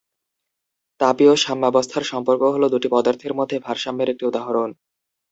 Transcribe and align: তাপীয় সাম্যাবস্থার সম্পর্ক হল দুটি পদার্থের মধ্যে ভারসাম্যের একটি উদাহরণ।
তাপীয় 0.99 1.33
সাম্যাবস্থার 1.37 2.03
সম্পর্ক 2.03 2.41
হল 2.53 2.63
দুটি 2.73 2.87
পদার্থের 2.93 3.33
মধ্যে 3.39 3.57
ভারসাম্যের 3.65 4.11
একটি 4.13 4.23
উদাহরণ। 4.27 4.69